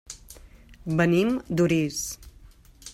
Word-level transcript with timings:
Venim 1.01 1.37
d'Orís. 1.61 2.03